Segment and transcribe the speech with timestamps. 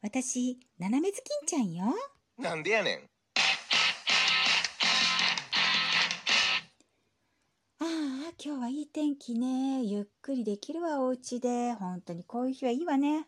[0.00, 1.92] 私、斜めずきんちゃんよ。
[2.38, 2.98] なんでやねん。
[7.80, 9.82] ああ、今日はいい天気ね。
[9.82, 11.72] ゆっくりできるわ、お家で。
[11.72, 13.26] 本当にこういう日はいいわね。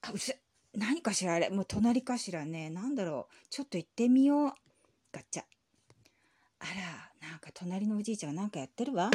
[0.00, 0.40] あ、うせ、
[0.74, 1.48] 何かしらあれ。
[1.50, 2.70] もう隣かしらね。
[2.70, 3.34] なんだろう。
[3.50, 4.52] ちょっと行ってみよう。
[5.12, 5.44] ガチャ。
[6.58, 6.64] あ
[7.22, 9.12] ら、なんか隣のおじいちゃんがなんかやってるわ。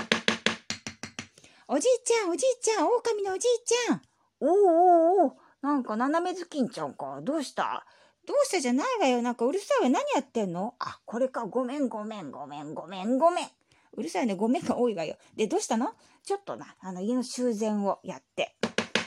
[1.68, 4.02] おじいちゃん、おじいちゃん、狼のおじいちゃん。
[4.48, 7.20] おおおおなんか斜めずきんちゃんか。
[7.24, 7.86] どうした？
[8.28, 9.22] どうしたじゃないわよ。
[9.22, 9.90] なんかうるさいわ。
[9.90, 10.76] 何やってんの？
[10.80, 11.46] あ、これか。
[11.46, 13.48] ごめん、ごめん、ごめん、ごめん、ごめん。
[13.94, 14.36] うるさいね。
[14.36, 15.16] ごめんが多いわよ。
[15.36, 15.94] で、どうしたの？
[16.24, 18.56] ちょっとな、あの、家の修繕をやって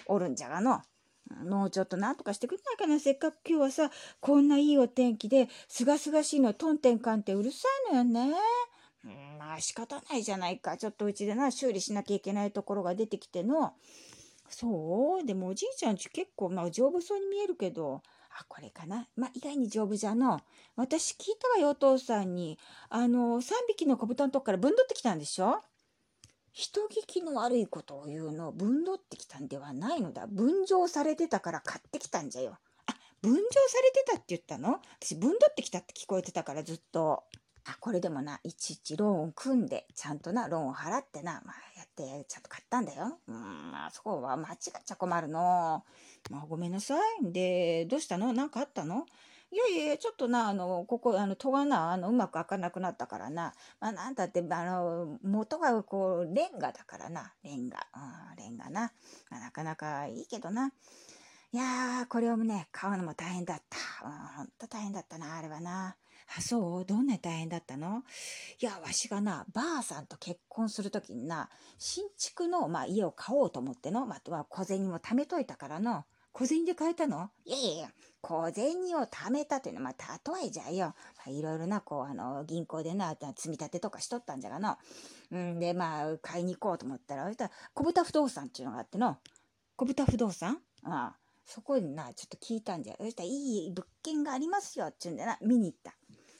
[0.06, 0.82] おるんじゃがの。
[1.48, 2.98] もうちょっとなんとかしてくれないかな。
[2.98, 8.34] せっかく今日はさ、こんないいお天気で、すがすがしいの、トンテンカンってうるさいのよね。
[9.04, 10.76] うん、まあ仕方ないじゃないか。
[10.76, 13.74] ちょっとうちでな、修理しなきゃいけないところが出てきての。
[14.50, 15.26] そう？
[15.26, 19.06] でもおじいちゃんち結構、まあ丈夫そうに見えるけど、あ、これかな。
[19.16, 20.40] まあ意外に丈夫じゃの。
[20.76, 22.58] 私聞いたわよ、お父さんに。
[22.88, 25.62] あの、3匹の子豚のとこから分取ってきたんでしょ？
[26.52, 30.26] 人聞きの悪いことを言うの、分取ってきたんではないのだ。
[30.26, 32.58] 分譲されてたから買ってきたんじゃよ。
[32.86, 34.80] あ、分譲されてたって言ったの？
[35.00, 37.22] 私分取ってきたって聞こえてたからずっと。
[37.70, 41.54] あ、これでもな、いちいちローン組んで、ちゃんとな、ローンを払ってな、まあ、
[42.04, 43.18] って、ちゃんと買ったんだよ。
[43.26, 45.82] うん、まあ、そこは間違っちゃ困るの。
[46.30, 47.32] まあ、ごめんなさい。
[47.32, 48.32] で、どうしたの？
[48.32, 49.06] なんかあったの？
[49.50, 53.54] いやいやいや、ちょっとな、あの、ここ、あの、戸がな、あの、うまく開かなくなったからな。
[53.80, 57.32] まあ、なんだって、あの、元がこう、レンガだからな。
[57.42, 57.86] レンガ。
[57.96, 58.92] うん、レンガな。
[59.30, 60.70] まあ、なかなかいいけどな。
[61.50, 64.06] いやー、これをね、買うのも大変だった。
[64.06, 65.96] うん、ほんと大変だったな、あれはな。
[66.36, 66.84] あ、そう？
[66.84, 68.02] どんな大変だったの
[68.60, 71.48] いや、わしがな、ばあさんと結婚するときにな、
[71.78, 77.88] 新築の、まあ、家を買おうと思っての、まあ、小銭も貯めといたからの、小銭で買えたのいやいや、
[78.20, 80.94] 小銭を貯めたというのは、まあ、例えじゃよ。
[81.16, 84.76] まあ、いろいろな、こう、あの、銀行でな、積み立てとかしとったんじゃがの。
[85.32, 89.16] うんで、まあ、買いに行こうと思ったら、そしたら、小豚不動産っていうのがあっての、
[89.76, 90.58] 小豚不動産？
[90.84, 91.27] ああ。
[91.48, 92.96] そこにな、ちょっと聞いたんじゃ。
[92.98, 95.94] そしたら、いい物件がありますよ、っていうんでな、見に行った。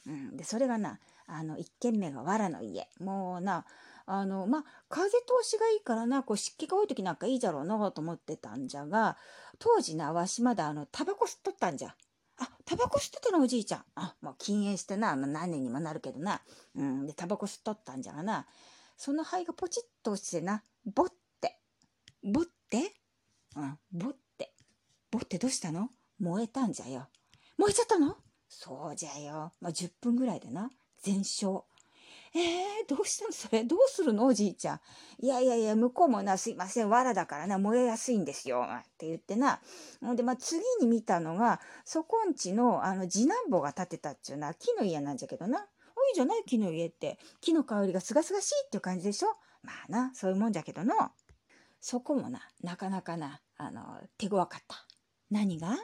[0.09, 3.67] うん、でそれがなあの1軒目が藁の家もうな
[4.07, 9.19] あのまあ風通しがいいからなこう湿気が多い時なんかいいじゃろうなと思ってたんじゃが
[9.59, 11.95] 当時なわしまだあのタバコ吸っとったんじゃ。
[12.41, 13.85] あ、タバコ吸ってたのおじいちゃん。
[13.97, 16.41] あ、もう禁煙してな、まあ、何年にもなるけどな。
[16.77, 18.47] うん、で、タバコ吸っとったんじゃがな。
[18.97, 21.59] その灰がポチッと落ちてな、ボッて。
[22.23, 22.95] ボッて？
[23.57, 24.28] うん、ボッて。
[25.11, 25.91] ボッてどうしたの？
[26.21, 27.09] 燃えたんじゃよ。
[27.57, 28.17] 燃えちゃったの？
[28.49, 29.53] そうじゃよ。
[29.61, 30.71] まあ、10分ぐらいでな、
[31.03, 31.65] 全焼。
[32.35, 33.33] えー、どうしたの？
[33.33, 34.27] それどうするの？
[34.27, 34.81] おじいちゃん。
[35.21, 38.67] いやいやいや、向こうもな、すいません、藁だからな、燃えやすいんですよ。
[38.69, 39.61] って言ってな。
[40.03, 45.67] ほんで、まあ、次に見たのが、そこんちの、あの、次男坊が建てたっちゅうな、木の家なんじゃけどな。
[45.97, 46.43] おいいじゃない？
[46.47, 47.19] 木の家って。
[47.41, 49.29] 木の香りがすがすがしいっていう感じでしょ？
[49.63, 50.95] まあな、そういうもんじゃけどの。
[51.81, 54.77] そこもな、なかなかな、あの、手強かった。
[55.31, 55.77] 何が？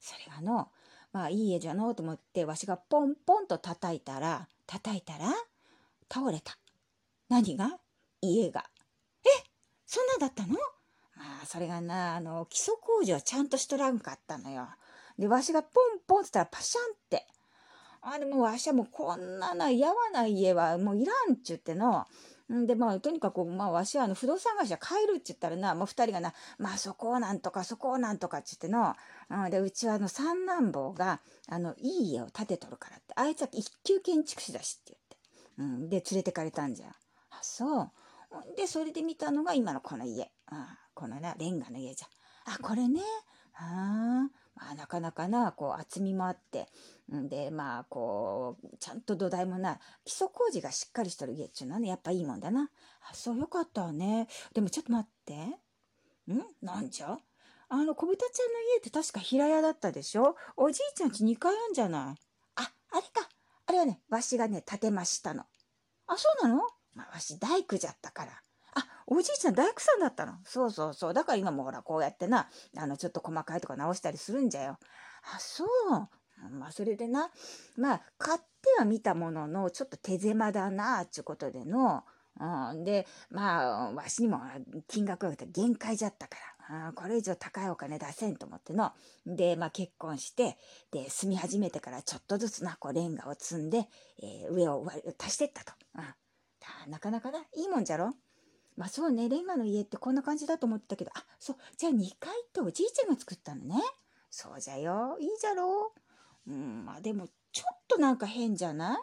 [0.00, 0.68] それがの、
[1.12, 5.32] まあいい家じゃのうと思ってわしがポンポンと叩いたら叩いたら
[6.12, 6.56] 倒れた。
[7.28, 7.78] 何が？
[8.20, 8.64] 家が。
[9.24, 9.28] え？
[9.86, 10.54] そんなだったの？
[11.16, 14.68] まあそれがなあの基礎工事はちゃんとしとらんかったのよ。
[15.18, 17.26] でわしがポンポンって言ったらパシャンって。
[18.00, 22.06] あでもわしはもうこんななやわな家はもういらんっちゅっての。
[22.54, 28.94] んでまあとにかくまあわしはあの不動産会社帰るって言ったらなもう二人がなまあそこをなんとかそこをなんとかっつっての、
[29.30, 34.96] うん、でうちはあの三男坊があのいい家を建てとるからってあいつは一級建築士だしって
[35.58, 36.86] 言って、うん、で連れてかれたんじゃ
[37.30, 37.90] あそう。
[38.56, 40.58] でそれで見たのが今のこの家、うん、
[40.94, 42.08] このなレンガの家じゃ。
[42.52, 43.00] あこれね。
[43.54, 46.68] あああなかなかなこう厚みもあって
[47.14, 49.78] んでまあこうちゃんと土台もない。
[50.04, 52.70] 基礎工事がしっかりしとる家っちゅうのはねやっぱいいもんだな。
[53.10, 54.28] あそうよかったわね。
[54.54, 55.34] でもちょっと待って。
[55.34, 56.44] ん？
[56.60, 57.18] なんじゃ？
[57.70, 60.36] あの小豚ちゃんの家って確か平屋だったでしょ？
[60.56, 62.20] おじいちゃんち2階あんじゃない？
[62.56, 63.28] ああれか。
[63.66, 65.44] あれはねわしがね建てましたの。
[66.06, 66.62] あそうなの？
[66.94, 68.32] まあわし大工じゃったから。
[69.10, 70.34] おじいちゃん大工さんだったの？
[70.44, 71.14] そうそうそう。
[71.14, 74.78] だから今もほらこうやってなあのちょっと細かいとか直したりするんじゃよ。
[75.34, 75.68] あそう。
[76.50, 77.30] まあそれでな
[77.76, 78.46] まあ買って
[78.78, 82.04] は見たもののちょっと手狭だなっちゅうことでの、
[82.38, 84.40] うん、でまあわしにも
[84.86, 86.92] 金額が限界じゃったから。
[86.94, 88.92] これ以上高いお金出せんと思っての。
[89.24, 90.58] で、まあ結婚して、
[90.90, 93.88] で、住み始めてからちょっとずつな、こうレンガを積んで、
[94.22, 94.86] えー、上を
[95.18, 95.72] 足してったと。
[95.94, 98.12] うん、なかなかな、いいもんじゃろ？
[98.78, 103.74] まあそうね、レンガの家ってこんな感じだと思ってたけど、あ、そう、じゃあ2階っておじいちゃんが作ったのね。
[104.30, 105.92] そうじゃよ、いいじゃろ
[106.46, 106.50] う。
[106.52, 109.00] うん、まあでもちょっとなんか変じゃな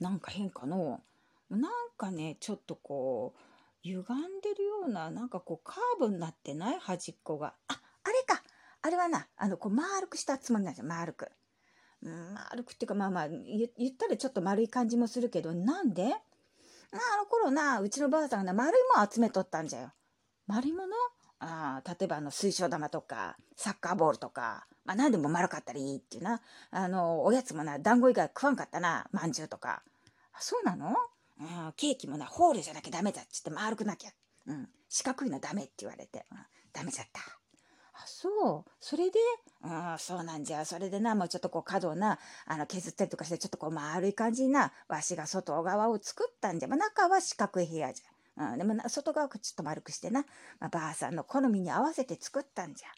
[0.00, 0.02] い？
[0.02, 1.00] なんか変かの？
[1.48, 3.40] なんかね、ちょっとこう、
[3.84, 6.78] 歪んでるような、なんかこうカーブになってない？
[6.80, 7.54] 端っこが。
[7.68, 8.42] あ、あれか。
[8.82, 11.30] あれはな、あの、こう丸くしたつもりなんですよ、丸く。
[12.02, 16.12] うん、丸くっていうか、まあまあ、言ったらちょっと丸い感じもするけど、なんで？
[16.92, 19.92] あの頃な、うちのばあさんが、丸いもん集めとったんじゃよ。
[20.46, 20.94] 丸いもの？
[21.40, 26.40] あ例えばあの水晶玉とかサッカーボールとか、まあ、何でも丸かったらいいっていうな。
[26.72, 29.82] あのおやつもな団子以外食わんかったなまんじゅうとか。
[30.32, 30.96] あそうなの、
[31.38, 34.10] うん、ケーキもなホールじゃなきゃダメだっつって丸くなきゃ、
[34.48, 36.38] うん、四角いのダメって言われて、うん、
[36.72, 37.20] ダメじゃった。
[38.00, 39.18] あそうそれで、
[39.64, 48.52] うん、そうなんじゃそれでなもうちょっとこう角をなあの削ったりとかしてちょっとこう丸い感じになわしが外側を作ったんじゃ、まあ、中は四角い部屋じゃ。
[48.52, 50.24] うん、でもな外側ちょっと丸くしてな、
[50.60, 52.88] まあ、ばあさんの好みに合わせて作ったんじゃ。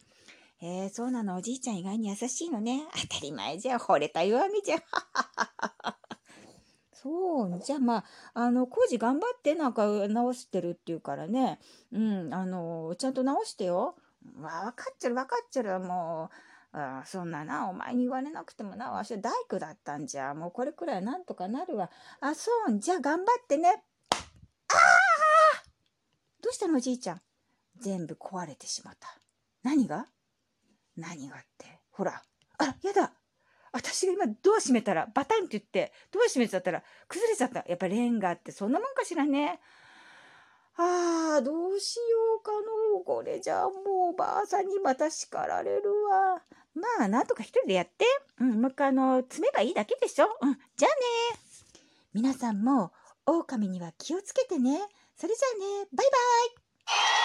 [0.63, 2.85] へえそうなのおじいちゃん意外に優しいのね。
[3.09, 4.77] 当たり前じゃ惚れた弱みじゃ。
[6.93, 8.05] そうじゃあまあ
[8.35, 11.59] あの工事頑張ってなんか直してるっていうからね
[11.93, 13.95] うんあのちゃんと直してよ。
[14.41, 16.31] わ分かっちゃる分かっちゃるも
[16.75, 20.35] うあそんななお前に言われなくてもなわしは大工だったんじゃ。
[20.35, 21.91] もうこれくらいなんとかなるわ。
[22.21, 23.83] あそうじゃあ頑張ってね。
[24.13, 24.19] ああ
[26.43, 27.21] どうしたのおじいちゃん？
[27.79, 29.09] 全部壊れてしまった。
[29.63, 30.07] 何が？
[30.97, 31.81] 何がって。
[31.91, 32.23] ほら。
[32.59, 33.13] あやだ。
[33.73, 37.65] 私が今ドア閉めたらバタンって言ってドア閉めちゃったら崩れちゃった。
[37.69, 39.61] やっぱレンガってそんなもんかしらね。
[40.83, 42.03] ああどうしよ
[42.41, 43.75] うかのこれじゃあもう
[44.11, 46.43] おばあさんにまた叱られるわ。
[46.75, 48.07] まあなんとか一人でやって。
[48.41, 50.27] うんもう一回あの詰めばいいだけでしょ。
[50.41, 50.91] うんじゃあ
[51.35, 51.41] ね。
[52.15, 52.93] 皆さんも
[53.27, 54.81] 狼には気をつけてね。
[55.17, 55.49] それじゃ
[55.79, 56.17] あね、バイバ
[56.57, 57.20] イ。